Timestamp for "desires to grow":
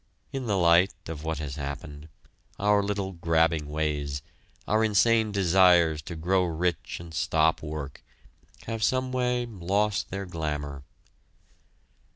5.31-6.43